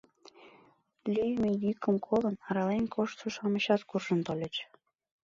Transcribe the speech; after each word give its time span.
Лӱйымӧ 1.13 1.51
йӱкым 1.63 1.95
колын, 2.07 2.35
арален 2.47 2.85
коштшо-шамычат 2.93 3.81
куржын 3.89 4.19
тольыч. 4.25 4.55